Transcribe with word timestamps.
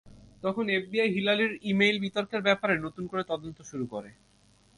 তখনই 0.43 0.75
এফবিআই 0.75 1.09
হিলারির 1.09 1.53
ই-মেইল 1.63 1.97
বিতর্কের 1.99 2.41
ব্যাপারে 2.41 2.73
নতুন 2.77 3.03
করে 3.07 3.23
তদন্ত 3.23 3.57
শুরু 3.61 3.85
করে। 3.85 4.09